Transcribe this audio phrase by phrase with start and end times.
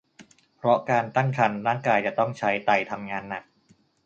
[0.57, 3.43] เพราะการตั้งครรภ์ร่างกายจะต้องใช้ไตทำงานหนัก